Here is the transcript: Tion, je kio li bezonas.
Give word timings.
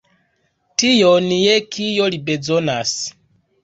Tion, 0.85 1.29
je 1.43 1.61
kio 1.79 2.11
li 2.17 2.25
bezonas. 2.33 3.01